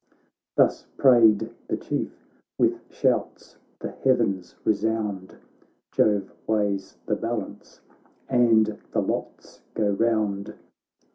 [0.55, 2.11] Thus prayed the Chief,
[2.57, 5.35] with shouts the heavens resound;
[5.91, 7.81] Jove weighs the balance
[8.27, 10.55] and the lots go round